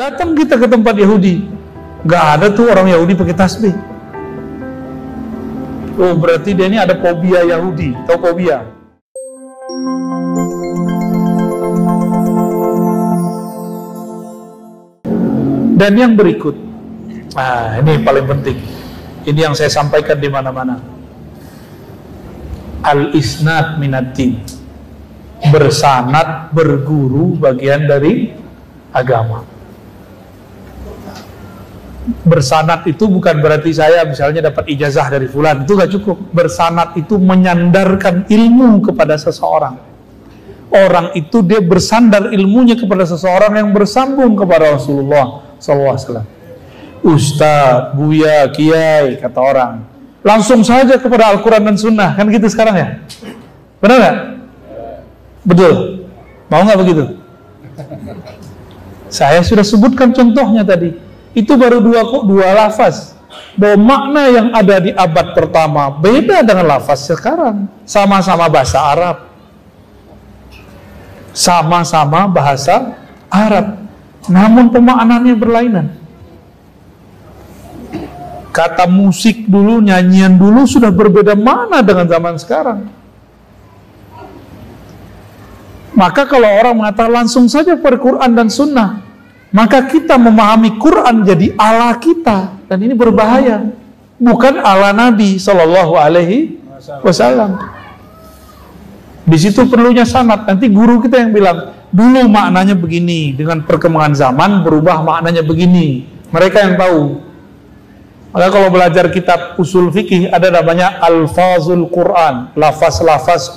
[0.00, 1.44] Datang kita ke tempat Yahudi,
[2.08, 3.76] nggak ada tuh orang Yahudi pakai tasbih.
[6.00, 8.64] Oh berarti dia ini ada fobia Yahudi, tahu fobia?
[15.76, 16.56] Dan yang berikut,
[17.36, 18.56] nah ini paling penting.
[19.28, 20.80] Ini yang saya sampaikan di mana-mana.
[22.88, 24.40] Al-isnad minatin.
[25.52, 28.32] Bersanat, berguru bagian dari
[28.96, 29.59] agama
[32.26, 35.64] bersanat itu bukan berarti saya misalnya dapat ijazah dari fulan.
[35.64, 36.16] Itu gak cukup.
[36.30, 39.78] Bersanat itu menyandarkan ilmu kepada seseorang.
[40.70, 46.22] Orang itu dia bersandar ilmunya kepada seseorang yang bersambung kepada Rasulullah SAW
[47.02, 49.74] Ustadz, Buya, Kiai kata orang.
[50.20, 52.14] Langsung saja kepada Al-Quran dan Sunnah.
[52.14, 52.88] Kan gitu sekarang ya?
[53.80, 54.16] Benar nggak?
[55.40, 55.74] betul.
[56.52, 57.04] Mau nggak begitu?
[59.10, 60.94] saya sudah sebutkan contohnya tadi
[61.36, 63.14] itu baru dua dua lafaz.
[63.54, 67.70] Bahwa makna yang ada di abad pertama beda dengan lafaz sekarang.
[67.86, 69.16] Sama-sama bahasa Arab.
[71.30, 72.98] Sama-sama bahasa
[73.30, 73.86] Arab.
[74.26, 75.86] Namun pemaknaannya berlainan.
[78.50, 82.90] Kata musik dulu nyanyian dulu sudah berbeda mana dengan zaman sekarang.
[85.94, 89.09] Maka kalau orang mengatakan langsung saja per Quran dan Sunnah
[89.50, 92.54] maka kita memahami Quran jadi Allah kita.
[92.70, 93.66] Dan ini berbahaya.
[94.20, 96.60] Bukan Allah Nabi Shallallahu Alaihi
[97.02, 97.58] Wasallam.
[99.26, 101.58] Di situ perlunya sanat nanti guru kita yang bilang
[101.90, 106.06] dulu maknanya begini dengan perkembangan zaman berubah maknanya begini.
[106.30, 107.00] Mereka yang tahu.
[108.30, 113.50] Maka kalau belajar kitab usul fikih ada namanya alfazul Quran lafaz-lafaz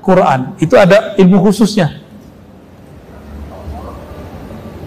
[0.00, 0.56] Quran.
[0.56, 2.03] Itu ada ilmu khususnya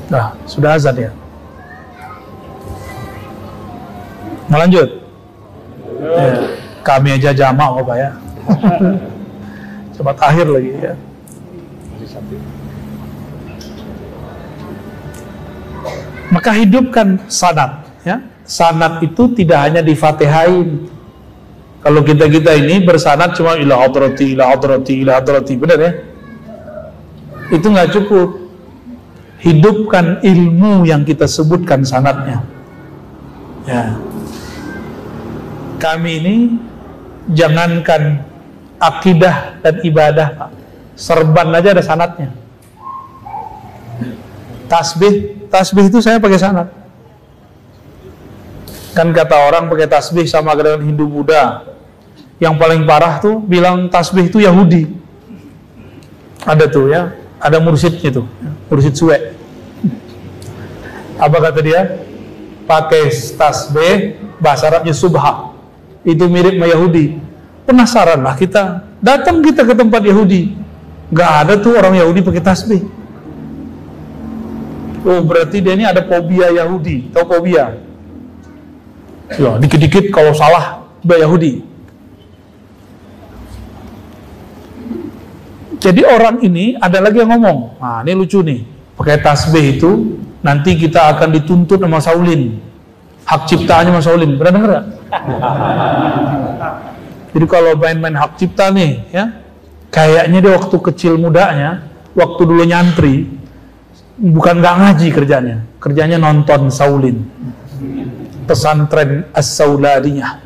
[0.07, 1.11] Nah, sudah azan ya.
[4.47, 4.87] Mau lanjut?
[5.99, 6.31] Ya,
[6.87, 8.11] kami aja jamak Bapak ya.
[9.95, 10.93] Cepat akhir lagi ya.
[16.31, 18.23] Maka hidupkan sanat ya.
[18.47, 20.87] Sanat itu tidak hanya di Fatihain.
[21.83, 25.91] Kalau kita-kita ini bersanat cuma ila hadrati, ila hadrati, ila hadrati, benar ya?
[27.51, 28.46] Itu nggak cukup
[29.41, 32.41] hidupkan ilmu yang kita sebutkan sanatnya.
[33.67, 33.93] Ya.
[35.77, 36.35] Kami ini
[37.29, 38.25] jangankan
[38.81, 40.49] akidah dan ibadah, Pak.
[40.97, 42.33] Serban aja ada sanatnya.
[44.65, 46.67] Tasbih, tasbih itu saya pakai sanat.
[48.97, 51.61] Kan kata orang pakai tasbih sama dengan Hindu Buddha.
[52.41, 54.89] Yang paling parah tuh bilang tasbih itu Yahudi.
[56.41, 58.25] Ada tuh ya, ada mursyidnya tuh,
[58.67, 59.17] mursyid suwe.
[61.17, 61.81] Apa kata dia?
[62.67, 65.55] Pakai tasbih, bahasa Arabnya subha.
[66.03, 67.19] Itu mirip sama Yahudi.
[67.67, 68.85] Penasaran lah kita.
[69.03, 70.55] Datang kita ke tempat Yahudi.
[71.11, 72.81] Gak ada tuh orang Yahudi pakai tasbih.
[75.07, 77.11] Oh berarti dia ini ada fobia Yahudi.
[77.15, 77.79] Tahu fobia?
[79.35, 81.66] Ya, dikit-dikit kalau salah, Yahudi.
[85.77, 88.65] Jadi orang ini ada lagi yang ngomong, nah ini lucu nih,
[88.97, 92.57] pakai tasbih itu nanti kita akan dituntut sama Saulin,
[93.21, 94.85] hak ciptaannya sama Saulin, pernah dengar gak?
[97.37, 99.37] Jadi kalau main-main hak cipta nih, ya,
[99.93, 101.85] kayaknya dia waktu kecil mudanya,
[102.17, 103.29] waktu dulu nyantri,
[104.17, 107.21] bukan gak ngaji kerjanya, kerjanya nonton Saulin,
[108.49, 110.41] pesantren as-Sauladinya.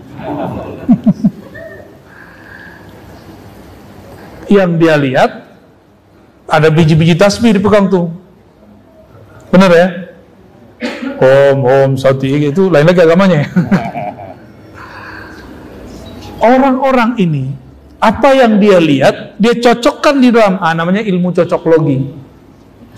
[4.52, 5.48] Yang dia lihat
[6.52, 8.12] ada biji-biji tasbih dipegang tuh.
[9.52, 9.88] Benar ya?
[11.22, 13.48] Om, om, sati itu lain lagi agamanya.
[16.42, 17.54] Orang-orang ini
[18.02, 22.02] apa yang dia lihat, dia cocokkan di dalam ah, namanya ilmu cocok logi.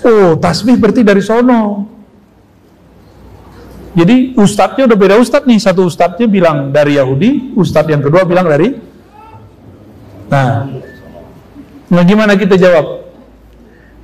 [0.03, 1.91] Oh, tasbih berarti dari sono.
[3.93, 5.59] Jadi ustadznya udah beda ustadz nih.
[5.61, 8.73] Satu ustadznya bilang dari Yahudi, ustadz yang kedua bilang dari.
[10.33, 10.65] Nah,
[11.93, 13.05] Nah gimana kita jawab?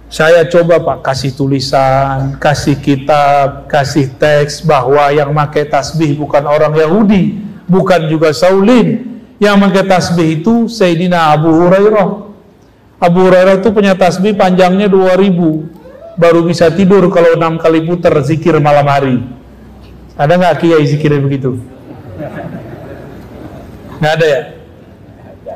[0.09, 6.73] Saya coba Pak kasih tulisan, kasih kitab, kasih teks bahwa yang pakai tasbih bukan orang
[6.77, 9.21] Yahudi, bukan juga Saulin.
[9.41, 12.09] Yang pakai tasbih itu Sayyidina Abu Hurairah.
[13.01, 18.53] Abu Hurairah itu punya tasbih panjangnya 2000 baru bisa tidur kalau enam kali putar zikir
[18.61, 19.17] malam hari.
[20.19, 21.57] Ada nggak kiai zikirnya begitu?
[23.97, 24.58] Nggak ada ya?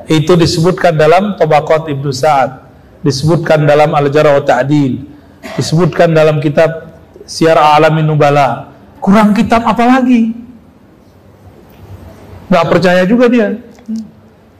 [0.07, 2.67] Itu disebutkan dalam Tabaqat Ibnu Sa'ad,
[3.03, 5.07] disebutkan dalam Al-Jarh wa Ta'dil,
[5.55, 8.71] disebutkan dalam kitab siar alamin nubala.
[8.99, 10.35] Kurang kitab apa lagi?
[12.51, 13.47] Nggak percaya juga dia.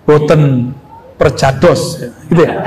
[0.04, 0.76] Boten
[1.16, 2.60] percados, gitu ya.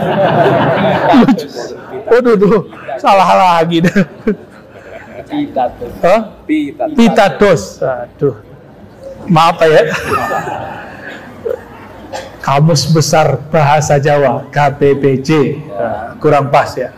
[2.09, 3.93] Waduh tuh, salah lagi deh.
[5.27, 5.93] Pitados.
[6.47, 6.97] Pitados.
[6.97, 7.63] Pitados.
[7.83, 8.37] Aduh.
[9.27, 9.91] Maaf ya.
[12.47, 15.31] Kamus Besar Bahasa Jawa KBBJ.
[15.67, 16.95] Nah, kurang pas ya.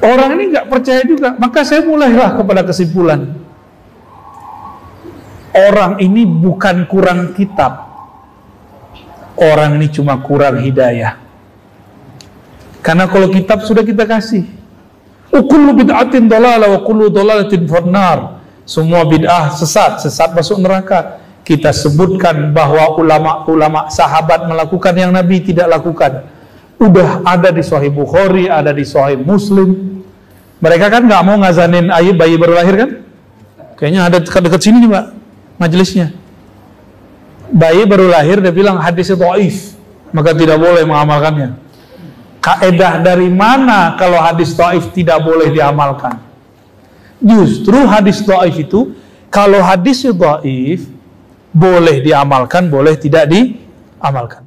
[0.00, 3.36] Orang ini nggak percaya juga, maka saya mulailah kepada kesimpulan.
[5.52, 7.84] Orang ini bukan kurang kitab.
[9.36, 11.20] Orang ini cuma kurang hidayah.
[12.80, 14.48] Karena kalau kitab sudah kita kasih.
[15.36, 18.40] Ukullu bid'atin dolala wa kullu dolalatin fornar.
[18.64, 21.23] Semua bid'ah sesat, sesat masuk neraka.
[21.44, 26.24] Kita sebutkan bahwa ulama-ulama sahabat melakukan yang Nabi tidak lakukan.
[26.80, 30.00] Udah ada di Sahih Bukhari, ada di Sahih Muslim.
[30.64, 32.90] Mereka kan nggak mau ngazanin ayub bayi baru lahir kan?
[33.76, 35.06] Kayaknya ada dekat-dekat sini nih Pak,
[35.60, 36.16] majelisnya.
[37.52, 39.76] Bayi baru lahir dia bilang hadisnya dhaif,
[40.16, 41.60] maka tidak boleh mengamalkannya.
[42.40, 46.16] Kaedah dari mana kalau hadis dhaif tidak boleh diamalkan?
[47.20, 48.96] Justru hadis dhaif itu
[49.28, 50.93] kalau hadis dhaif
[51.54, 54.43] boleh diamalkan, boleh tidak diamalkan.